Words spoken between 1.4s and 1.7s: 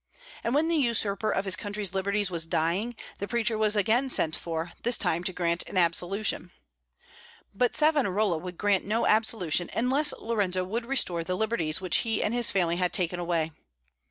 his